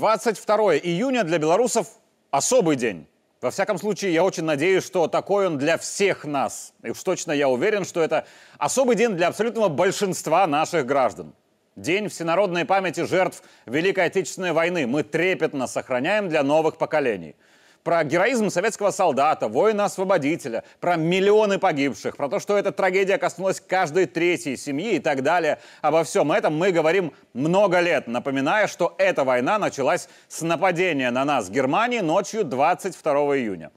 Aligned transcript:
22 0.00 0.78
июня 0.78 1.24
для 1.24 1.36
белорусов 1.36 1.86
особый 2.30 2.76
день. 2.76 3.06
Во 3.42 3.50
всяком 3.50 3.76
случае, 3.76 4.14
я 4.14 4.24
очень 4.24 4.44
надеюсь, 4.44 4.82
что 4.82 5.08
такой 5.08 5.46
он 5.46 5.58
для 5.58 5.76
всех 5.76 6.24
нас. 6.24 6.72
И 6.82 6.88
уж 6.88 7.02
точно 7.02 7.32
я 7.32 7.50
уверен, 7.50 7.84
что 7.84 8.00
это 8.00 8.26
особый 8.56 8.96
день 8.96 9.10
для 9.10 9.28
абсолютного 9.28 9.68
большинства 9.68 10.46
наших 10.46 10.86
граждан. 10.86 11.34
День 11.76 12.08
всенародной 12.08 12.64
памяти 12.64 13.04
жертв 13.04 13.42
Великой 13.66 14.06
Отечественной 14.06 14.52
войны 14.52 14.86
мы 14.86 15.02
трепетно 15.02 15.66
сохраняем 15.66 16.30
для 16.30 16.42
новых 16.42 16.78
поколений– 16.78 17.36
про 17.82 18.04
героизм 18.04 18.50
советского 18.50 18.90
солдата, 18.90 19.48
воина-освободителя, 19.48 20.64
про 20.80 20.96
миллионы 20.96 21.58
погибших, 21.58 22.16
про 22.16 22.28
то, 22.28 22.38
что 22.38 22.56
эта 22.56 22.72
трагедия 22.72 23.18
коснулась 23.18 23.60
каждой 23.60 24.06
третьей 24.06 24.56
семьи 24.56 24.96
и 24.96 24.98
так 24.98 25.22
далее. 25.22 25.58
Обо 25.80 26.04
всем 26.04 26.32
этом 26.32 26.56
мы 26.56 26.72
говорим 26.72 27.12
много 27.32 27.80
лет, 27.80 28.06
напоминая, 28.06 28.66
что 28.66 28.94
эта 28.98 29.24
война 29.24 29.58
началась 29.58 30.08
с 30.28 30.42
нападения 30.42 31.10
на 31.10 31.24
нас 31.24 31.48
Германии 31.48 32.00
ночью 32.00 32.44
22 32.44 33.12
июня. 33.36 33.70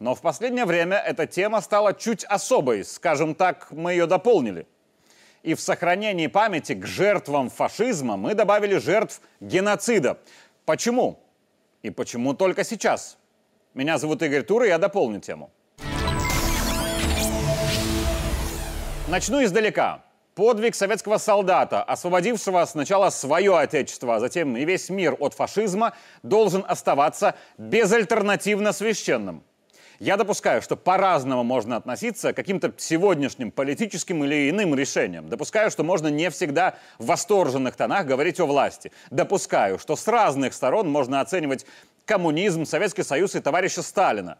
Но 0.00 0.14
в 0.14 0.20
последнее 0.20 0.64
время 0.64 0.96
эта 0.96 1.26
тема 1.26 1.60
стала 1.60 1.94
чуть 1.94 2.24
особой, 2.24 2.84
скажем 2.84 3.34
так, 3.34 3.68
мы 3.70 3.92
ее 3.92 4.06
дополнили. 4.06 4.66
И 5.42 5.54
в 5.54 5.60
сохранении 5.60 6.26
памяти 6.26 6.74
к 6.74 6.86
жертвам 6.86 7.50
фашизма 7.50 8.16
мы 8.16 8.34
добавили 8.34 8.78
жертв 8.78 9.20
геноцида. 9.40 10.18
Почему? 10.64 11.20
И 11.82 11.90
почему 11.90 12.32
только 12.34 12.64
сейчас? 12.64 13.18
Меня 13.74 13.98
зовут 13.98 14.22
Игорь 14.22 14.44
Тур, 14.44 14.62
и 14.62 14.68
я 14.68 14.78
дополню 14.78 15.20
тему. 15.20 15.50
Начну 19.08 19.42
издалека. 19.42 20.04
Подвиг 20.36 20.76
советского 20.76 21.18
солдата, 21.18 21.82
освободившего 21.82 22.64
сначала 22.66 23.10
свое 23.10 23.58
отечество, 23.58 24.16
а 24.16 24.20
затем 24.20 24.56
и 24.56 24.64
весь 24.64 24.90
мир 24.90 25.16
от 25.18 25.34
фашизма, 25.34 25.94
должен 26.22 26.64
оставаться 26.66 27.34
безальтернативно 27.58 28.72
священным. 28.72 29.42
Я 30.00 30.16
допускаю, 30.16 30.60
что 30.60 30.76
по-разному 30.76 31.44
можно 31.44 31.76
относиться 31.76 32.32
к 32.32 32.36
каким-то 32.36 32.72
сегодняшним 32.76 33.52
политическим 33.52 34.24
или 34.24 34.50
иным 34.50 34.74
решениям. 34.74 35.28
Допускаю, 35.28 35.70
что 35.70 35.84
можно 35.84 36.08
не 36.08 36.30
всегда 36.30 36.74
в 36.98 37.06
восторженных 37.06 37.76
тонах 37.76 38.06
говорить 38.06 38.40
о 38.40 38.46
власти. 38.46 38.90
Допускаю, 39.10 39.78
что 39.78 39.94
с 39.94 40.06
разных 40.08 40.52
сторон 40.52 40.90
можно 40.90 41.20
оценивать 41.20 41.64
коммунизм, 42.04 42.64
Советский 42.64 43.02
Союз 43.02 43.34
и 43.34 43.40
товарища 43.40 43.82
Сталина. 43.82 44.38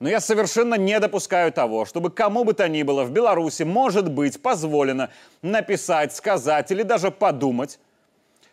Но 0.00 0.08
я 0.08 0.20
совершенно 0.20 0.76
не 0.76 0.98
допускаю 1.00 1.52
того, 1.52 1.84
чтобы 1.84 2.10
кому 2.10 2.44
бы 2.44 2.54
то 2.54 2.68
ни 2.68 2.82
было 2.82 3.04
в 3.04 3.10
Беларуси 3.10 3.64
может 3.64 4.10
быть 4.10 4.40
позволено 4.40 5.10
написать, 5.42 6.14
сказать 6.14 6.70
или 6.70 6.82
даже 6.82 7.10
подумать 7.10 7.80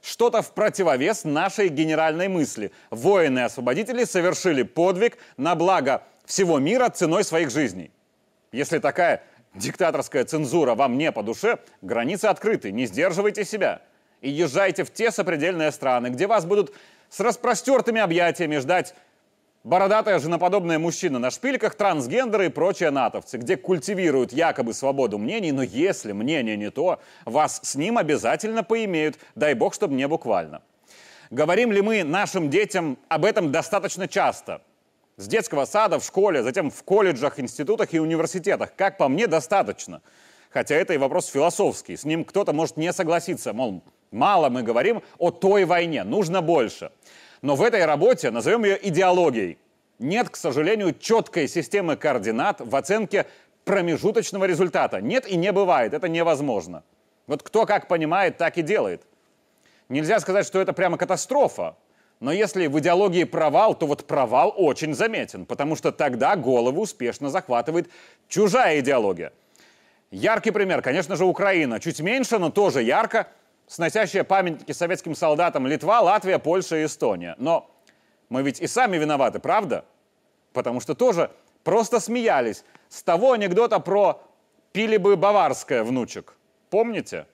что-то 0.02 0.42
в 0.42 0.52
противовес 0.54 1.24
нашей 1.24 1.70
генеральной 1.70 2.28
мысли. 2.28 2.72
Воины-освободители 2.92 4.04
совершили 4.04 4.64
подвиг 4.64 5.18
на 5.38 5.56
благо 5.56 6.04
всего 6.26 6.60
мира 6.60 6.90
ценой 6.90 7.24
своих 7.24 7.50
жизней. 7.50 7.92
Если 8.52 8.80
такая 8.80 9.24
диктаторская 9.56 10.24
цензура 10.26 10.76
вам 10.76 10.98
не 10.98 11.12
по 11.12 11.24
душе, 11.24 11.60
границы 11.82 12.26
открыты, 12.26 12.72
не 12.72 12.86
сдерживайте 12.86 13.46
себя. 13.46 13.82
И 14.22 14.30
езжайте 14.30 14.84
в 14.84 14.92
те 14.92 15.12
сопредельные 15.12 15.72
страны, 15.72 16.08
где 16.08 16.28
вас 16.28 16.46
будут 16.46 16.74
с 17.16 17.22
распростертыми 17.22 18.02
объятиями 18.02 18.58
ждать 18.58 18.94
бородатая 19.64 20.20
женоподобная 20.20 20.80
мужчина 20.80 21.18
на 21.18 21.32
шпильках, 21.32 21.76
трансгендеры 21.76 22.48
и 22.48 22.50
прочие 22.50 22.92
натовцы, 22.92 23.38
где 23.38 23.56
культивируют 23.56 24.34
якобы 24.34 24.74
свободу 24.74 25.18
мнений, 25.18 25.54
но 25.54 25.64
если 25.64 26.12
мнение 26.12 26.58
не 26.58 26.72
то, 26.72 27.00
вас 27.24 27.62
с 27.64 27.76
ним 27.76 27.98
обязательно 27.98 28.64
поимеют, 28.64 29.18
дай 29.34 29.54
бог, 29.54 29.74
чтобы 29.74 29.94
не 29.94 30.10
буквально. 30.10 30.62
Говорим 31.32 31.72
ли 31.72 31.82
мы 31.82 32.04
нашим 32.04 32.50
детям 32.50 32.98
об 33.08 33.24
этом 33.24 33.50
достаточно 33.50 34.10
часто? 34.10 34.62
С 35.16 35.30
детского 35.30 35.64
сада, 35.64 36.00
в 36.00 36.04
школе, 36.04 36.44
затем 36.44 36.70
в 36.70 36.84
колледжах, 36.84 37.40
институтах 37.40 37.94
и 37.94 38.00
университетах. 38.00 38.76
Как 38.76 38.98
по 38.98 39.08
мне, 39.08 39.28
достаточно. 39.28 40.02
Хотя 40.50 40.76
это 40.76 40.94
и 40.94 40.98
вопрос 40.98 41.28
философский. 41.28 41.96
С 41.96 42.04
ним 42.04 42.26
кто-то 42.26 42.52
может 42.52 42.76
не 42.76 42.92
согласиться. 42.92 43.54
Мол, 43.54 43.84
Мало 44.12 44.50
мы 44.50 44.64
говорим 44.64 45.02
о 45.18 45.32
той 45.32 45.66
войне, 45.66 46.04
нужно 46.04 46.42
больше. 46.42 46.92
Но 47.42 47.56
в 47.56 47.62
этой 47.62 47.86
работе, 47.86 48.32
назовем 48.32 48.64
ее 48.64 48.80
идеологией, 48.88 49.58
нет, 50.00 50.30
к 50.30 50.36
сожалению, 50.36 50.94
четкой 50.94 51.48
системы 51.48 51.96
координат 51.96 52.60
в 52.60 52.76
оценке 52.76 53.28
промежуточного 53.64 54.46
результата. 54.46 55.02
Нет 55.02 55.28
и 55.28 55.38
не 55.38 55.52
бывает, 55.52 55.94
это 55.94 56.08
невозможно. 56.08 56.84
Вот 57.28 57.44
кто 57.44 57.66
как 57.66 57.88
понимает, 57.88 58.38
так 58.38 58.58
и 58.58 58.62
делает. 58.62 59.02
Нельзя 59.90 60.20
сказать, 60.20 60.46
что 60.46 60.60
это 60.60 60.74
прямо 60.74 60.98
катастрофа, 60.98 61.76
но 62.20 62.32
если 62.32 62.68
в 62.68 62.80
идеологии 62.80 63.24
провал, 63.24 63.76
то 63.76 63.88
вот 63.88 64.06
провал 64.06 64.54
очень 64.56 64.94
заметен, 64.94 65.46
потому 65.46 65.76
что 65.76 65.92
тогда 65.92 66.36
голову 66.36 66.82
успешно 66.82 67.30
захватывает 67.30 67.90
чужая 68.28 68.80
идеология. 68.80 69.34
Яркий 70.12 70.52
пример, 70.52 70.82
конечно 70.82 71.16
же, 71.16 71.26
Украина. 71.26 71.80
Чуть 71.80 72.00
меньше, 72.00 72.38
но 72.38 72.50
тоже 72.50 72.82
ярко– 72.82 73.28
сносящая 73.68 74.24
памятники 74.24 74.72
советским 74.72 75.16
солдатам 75.16 75.68
Литва, 75.68 76.02
Латвия, 76.02 76.40
Польша 76.40 76.78
и 76.78 76.86
Эстония. 76.86 77.36
Но 77.38 77.70
мы 78.30 78.42
ведь 78.44 78.60
и 78.60 78.68
сами 78.68 78.98
виноваты, 78.98 79.40
правда? 79.40 79.86
Потому 80.54 80.80
что 80.80 80.96
тоже 80.96 81.32
просто 81.64 82.00
смеялись 82.00 82.64
с 82.90 83.04
того 83.04 83.34
анекдота 83.34 83.80
про 83.80 84.22
«пили 84.72 84.98
бы 84.98 85.16
баварское, 85.16 85.84
внучек». 85.84 86.36
Помните? 86.70 87.28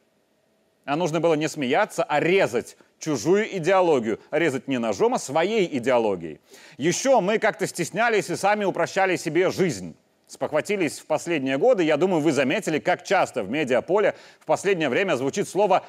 А 0.86 0.96
нужно 0.96 1.20
было 1.20 1.36
не 1.36 1.48
смеяться, 1.48 2.04
а 2.04 2.20
резать 2.20 2.78
чужую 3.00 3.56
идеологию. 3.58 4.20
Резать 4.32 4.68
не 4.68 4.78
ножом, 4.78 5.14
а 5.14 5.20
своей 5.20 5.78
идеологией. 5.78 6.40
Еще 6.78 7.20
мы 7.20 7.40
как-то 7.40 7.68
стеснялись 7.68 8.30
и 8.30 8.36
сами 8.36 8.66
упрощали 8.66 9.16
себе 9.16 9.52
жизнь 9.52 9.96
спохватились 10.32 11.00
в 11.00 11.08
последние 11.08 11.58
годы, 11.58 11.84
я 11.84 11.98
думаю, 11.98 12.22
вы 12.22 12.32
заметили, 12.32 12.80
как 12.80 13.04
часто 13.04 13.44
в 13.44 13.50
медиаполе 13.50 14.16
в 14.40 14.46
последнее 14.46 14.88
время 14.88 15.18
звучит 15.18 15.50
слово 15.50 15.84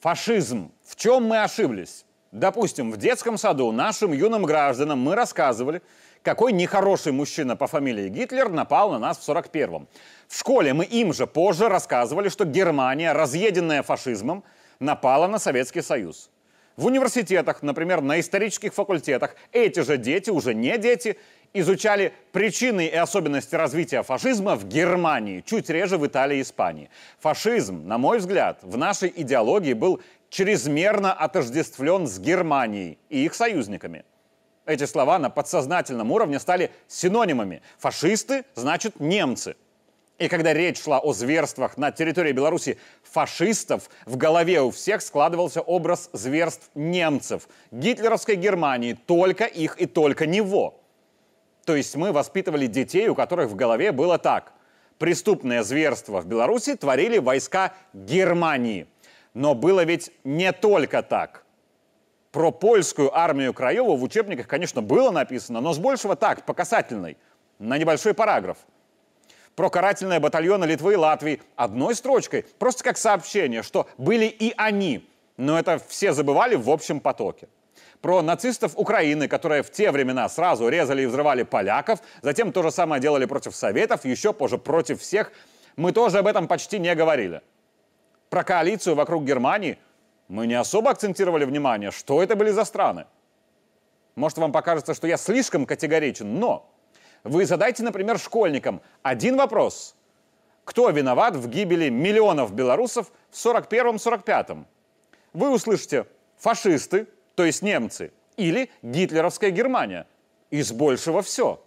Фашизм. 0.00 0.70
В 0.84 0.94
чем 0.94 1.24
мы 1.24 1.42
ошиблись? 1.42 2.04
Допустим, 2.30 2.92
в 2.92 2.98
детском 2.98 3.36
саду 3.36 3.72
нашим 3.72 4.12
юным 4.12 4.44
гражданам 4.44 5.00
мы 5.00 5.16
рассказывали, 5.16 5.82
какой 6.22 6.52
нехороший 6.52 7.10
мужчина 7.10 7.56
по 7.56 7.66
фамилии 7.66 8.08
Гитлер 8.08 8.48
напал 8.48 8.92
на 8.92 9.00
нас 9.00 9.18
в 9.18 9.28
41-м. 9.28 9.88
В 10.28 10.38
школе 10.38 10.72
мы 10.72 10.84
им 10.84 11.12
же 11.12 11.26
позже 11.26 11.68
рассказывали, 11.68 12.28
что 12.28 12.44
Германия, 12.44 13.12
разъеденная 13.12 13.82
фашизмом, 13.82 14.44
напала 14.78 15.26
на 15.26 15.40
Советский 15.40 15.82
Союз. 15.82 16.30
В 16.76 16.86
университетах, 16.86 17.62
например, 17.62 18.00
на 18.00 18.20
исторических 18.20 18.72
факультетах, 18.72 19.34
эти 19.50 19.80
же 19.80 19.96
дети, 19.96 20.30
уже 20.30 20.54
не 20.54 20.78
дети, 20.78 21.18
изучали 21.52 22.12
причины 22.32 22.86
и 22.86 22.94
особенности 22.94 23.54
развития 23.54 24.02
фашизма 24.02 24.56
в 24.56 24.66
Германии, 24.66 25.42
чуть 25.46 25.70
реже 25.70 25.98
в 25.98 26.06
Италии 26.06 26.38
и 26.38 26.42
Испании. 26.42 26.90
Фашизм, 27.20 27.86
на 27.86 27.98
мой 27.98 28.18
взгляд, 28.18 28.60
в 28.62 28.76
нашей 28.76 29.12
идеологии 29.14 29.72
был 29.72 30.00
чрезмерно 30.30 31.12
отождествлен 31.12 32.06
с 32.06 32.18
Германией 32.18 32.98
и 33.08 33.24
их 33.24 33.34
союзниками. 33.34 34.04
Эти 34.66 34.84
слова 34.84 35.18
на 35.18 35.30
подсознательном 35.30 36.12
уровне 36.12 36.38
стали 36.38 36.70
синонимами. 36.88 37.62
Фашисты 37.78 38.44
значит 38.54 39.00
немцы. 39.00 39.56
И 40.18 40.28
когда 40.28 40.52
речь 40.52 40.82
шла 40.82 40.98
о 40.98 41.12
зверствах 41.12 41.78
на 41.78 41.92
территории 41.92 42.32
Беларуси 42.32 42.76
фашистов, 43.02 43.88
в 44.04 44.16
голове 44.16 44.60
у 44.60 44.70
всех 44.70 45.00
складывался 45.00 45.60
образ 45.60 46.10
зверств 46.12 46.70
немцев, 46.74 47.48
гитлеровской 47.70 48.34
Германии, 48.34 48.98
только 49.06 49.44
их 49.44 49.80
и 49.80 49.86
только 49.86 50.26
него. 50.26 50.80
То 51.68 51.76
есть 51.76 51.94
мы 51.96 52.12
воспитывали 52.12 52.66
детей, 52.66 53.08
у 53.08 53.14
которых 53.14 53.50
в 53.50 53.54
голове 53.54 53.92
было 53.92 54.16
так. 54.16 54.54
Преступное 54.96 55.62
зверство 55.62 56.22
в 56.22 56.26
Беларуси 56.26 56.74
творили 56.76 57.18
войска 57.18 57.74
Германии. 57.92 58.86
Но 59.34 59.54
было 59.54 59.84
ведь 59.84 60.10
не 60.24 60.50
только 60.54 61.02
так. 61.02 61.44
Про 62.32 62.52
польскую 62.52 63.14
армию 63.14 63.52
Краева 63.52 63.96
в 63.96 64.02
учебниках, 64.02 64.48
конечно, 64.48 64.80
было 64.80 65.10
написано, 65.10 65.60
но 65.60 65.74
с 65.74 65.78
большего 65.78 66.16
так, 66.16 66.46
по 66.46 66.54
касательной, 66.54 67.18
на 67.58 67.76
небольшой 67.76 68.14
параграф. 68.14 68.56
Про 69.54 69.68
карательные 69.68 70.20
батальоны 70.20 70.64
Литвы 70.64 70.94
и 70.94 70.96
Латвии 70.96 71.42
одной 71.54 71.94
строчкой, 71.94 72.46
просто 72.58 72.82
как 72.82 72.96
сообщение, 72.96 73.62
что 73.62 73.86
были 73.98 74.24
и 74.24 74.54
они, 74.56 75.06
но 75.36 75.58
это 75.58 75.78
все 75.86 76.14
забывали 76.14 76.54
в 76.54 76.70
общем 76.70 76.98
потоке 76.98 77.46
про 78.00 78.22
нацистов 78.22 78.72
Украины, 78.76 79.28
которые 79.28 79.62
в 79.62 79.70
те 79.70 79.90
времена 79.90 80.28
сразу 80.28 80.68
резали 80.68 81.02
и 81.02 81.06
взрывали 81.06 81.42
поляков, 81.42 82.00
затем 82.22 82.52
то 82.52 82.62
же 82.62 82.70
самое 82.70 83.02
делали 83.02 83.26
против 83.26 83.54
Советов, 83.56 84.04
еще 84.04 84.32
позже 84.32 84.58
против 84.58 85.00
всех. 85.00 85.32
Мы 85.76 85.92
тоже 85.92 86.18
об 86.18 86.26
этом 86.26 86.46
почти 86.46 86.78
не 86.78 86.94
говорили. 86.94 87.42
Про 88.30 88.44
коалицию 88.44 88.94
вокруг 88.94 89.24
Германии 89.24 89.78
мы 90.28 90.46
не 90.46 90.54
особо 90.54 90.90
акцентировали 90.90 91.44
внимание, 91.44 91.90
что 91.90 92.22
это 92.22 92.36
были 92.36 92.50
за 92.50 92.64
страны. 92.64 93.06
Может, 94.14 94.38
вам 94.38 94.52
покажется, 94.52 94.94
что 94.94 95.06
я 95.06 95.16
слишком 95.16 95.64
категоричен, 95.64 96.38
но 96.38 96.70
вы 97.24 97.46
задайте, 97.46 97.82
например, 97.82 98.18
школьникам 98.18 98.80
один 99.02 99.36
вопрос. 99.36 99.94
Кто 100.64 100.90
виноват 100.90 101.34
в 101.34 101.48
гибели 101.48 101.88
миллионов 101.88 102.52
белорусов 102.52 103.10
в 103.30 103.34
41-45? 103.34 104.64
Вы 105.32 105.50
услышите 105.50 106.06
фашисты, 106.36 107.06
то 107.38 107.44
есть 107.44 107.62
немцы, 107.62 108.10
или 108.36 108.68
гитлеровская 108.82 109.50
Германия. 109.50 110.08
Из 110.50 110.72
большего 110.72 111.22
все. 111.22 111.64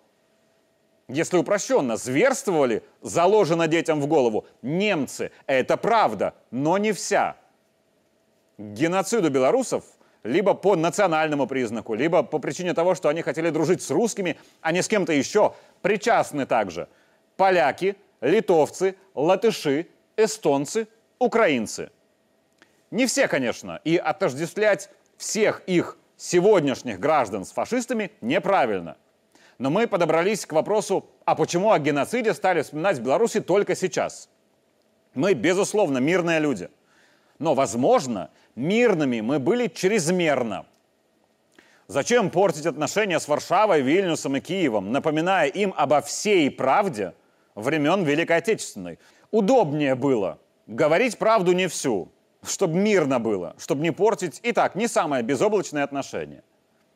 Если 1.08 1.38
упрощенно, 1.38 1.96
зверствовали, 1.96 2.84
заложено 3.02 3.70
детям 3.70 4.02
в 4.02 4.08
голову, 4.08 4.46
немцы. 4.62 5.32
Это 5.48 5.78
правда, 5.78 6.34
но 6.52 6.78
не 6.78 6.92
вся. 6.92 7.38
К 8.58 8.62
геноциду 8.62 9.30
белорусов 9.30 9.86
либо 10.24 10.56
по 10.56 10.76
национальному 10.76 11.48
признаку, 11.48 11.94
либо 11.94 12.22
по 12.22 12.38
причине 12.40 12.74
того, 12.74 12.94
что 12.94 13.08
они 13.08 13.22
хотели 13.22 13.50
дружить 13.50 13.82
с 13.82 13.90
русскими, 13.90 14.38
а 14.60 14.74
не 14.74 14.82
с 14.82 14.90
кем-то 14.90 15.14
еще, 15.14 15.56
причастны 15.82 16.46
также 16.46 16.90
поляки, 17.38 17.96
литовцы, 18.20 18.98
латыши, 19.16 19.88
эстонцы, 20.18 20.90
украинцы. 21.18 21.92
Не 22.92 23.06
все, 23.06 23.30
конечно, 23.30 23.80
и 23.86 23.96
отождествлять 23.96 24.90
всех 25.22 25.62
их 25.68 25.98
сегодняшних 26.18 27.00
граждан 27.00 27.46
с 27.46 27.52
фашистами 27.52 28.12
неправильно. 28.22 28.98
Но 29.60 29.70
мы 29.70 29.88
подобрались 29.88 30.48
к 30.48 30.54
вопросу, 30.54 31.06
а 31.26 31.36
почему 31.36 31.72
о 31.72 31.78
геноциде 31.78 32.34
стали 32.34 32.64
вспоминать 32.64 32.98
в 32.98 33.04
Беларуси 33.04 33.40
только 33.40 33.76
сейчас? 33.76 34.30
Мы, 35.14 35.34
безусловно, 35.34 36.00
мирные 36.00 36.40
люди. 36.40 36.70
Но, 37.38 37.54
возможно, 37.54 38.32
мирными 38.56 39.22
мы 39.22 39.38
были 39.38 39.68
чрезмерно. 39.68 40.66
Зачем 41.88 42.32
портить 42.32 42.66
отношения 42.66 43.20
с 43.20 43.28
Варшавой, 43.28 43.82
Вильнюсом 43.82 44.38
и 44.38 44.40
Киевом, 44.40 44.92
напоминая 44.92 45.48
им 45.50 45.72
обо 45.78 46.02
всей 46.02 46.50
правде 46.50 47.14
времен 47.54 48.04
Великой 48.04 48.38
Отечественной? 48.38 48.98
Удобнее 49.30 49.94
было 49.94 50.40
говорить 50.66 51.20
правду 51.20 51.52
не 51.52 51.68
всю, 51.68 52.12
чтобы 52.46 52.78
мирно 52.78 53.20
было, 53.20 53.56
чтобы 53.58 53.82
не 53.82 53.92
портить 53.92 54.40
и 54.44 54.52
так 54.52 54.76
не 54.76 54.88
самое 54.88 55.24
безоблачное 55.24 55.84
отношение. 55.84 56.44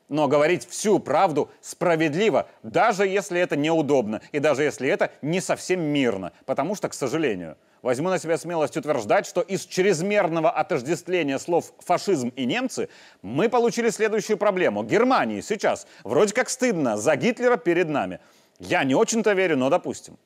Но 0.08 0.28
говорить 0.28 0.68
всю 0.70 1.00
правду 1.00 1.50
справедливо, 1.62 2.48
даже 2.62 3.08
если 3.08 3.40
это 3.40 3.56
неудобно, 3.56 4.22
и 4.32 4.40
даже 4.40 4.64
если 4.64 4.88
это 4.88 5.12
не 5.24 5.42
совсем 5.42 5.82
мирно. 5.82 6.32
Потому 6.46 6.76
что, 6.76 6.90
к 6.90 6.94
сожалению, 6.94 7.58
возьму 7.82 8.10
на 8.10 8.20
себя 8.20 8.38
смелость 8.38 8.78
утверждать, 8.78 9.26
что 9.26 9.42
из 9.42 9.66
чрезмерного 9.66 10.52
отождествления 10.52 11.40
слов 11.40 11.74
«фашизм» 11.80 12.30
и 12.30 12.46
«немцы» 12.46 12.90
мы 13.24 13.50
получили 13.50 13.90
следующую 13.90 14.38
проблему. 14.38 14.84
Германии 14.84 15.42
сейчас 15.42 15.88
вроде 16.04 16.36
как 16.36 16.50
стыдно 16.50 16.98
за 16.98 17.16
Гитлера 17.16 17.58
перед 17.58 17.90
нами. 17.90 18.20
Я 18.60 18.84
не 18.84 18.94
очень-то 18.94 19.34
верю, 19.34 19.58
но 19.58 19.72
допустим. 19.72 20.18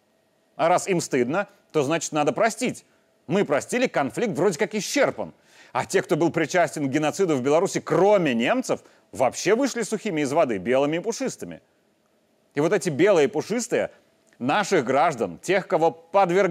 А 0.58 0.68
раз 0.68 0.90
им 0.90 1.00
стыдно, 1.00 1.48
то 1.72 1.84
значит 1.84 2.12
надо 2.12 2.34
простить. 2.34 2.86
Мы 3.30 3.46
простили, 3.46 3.86
конфликт 3.86 4.36
вроде 4.36 4.58
как 4.58 4.74
исчерпан. 4.74 5.36
А 5.72 5.86
те, 5.86 6.02
кто 6.02 6.18
был 6.18 6.32
причастен 6.32 6.88
к 6.88 6.92
геноциду 6.92 7.36
в 7.36 7.44
Беларуси, 7.44 7.80
кроме 7.80 8.34
немцев, 8.34 8.80
вообще 9.12 9.54
вышли 9.54 9.84
сухими 9.84 10.22
из 10.22 10.34
воды, 10.34 10.58
белыми 10.58 10.98
и 10.98 11.00
пушистыми. 11.00 11.62
И 12.56 12.60
вот 12.60 12.74
эти 12.74 12.90
белые 12.90 13.26
и 13.26 13.28
пушистые 13.28 13.92
наших 14.40 14.84
граждан, 14.84 15.38
тех, 15.38 15.68
кого 15.68 15.92
подвергали 15.92 16.50